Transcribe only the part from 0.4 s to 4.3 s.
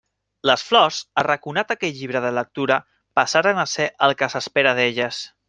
Les flors, arraconat aquell llibre de lectura, passaren a ser el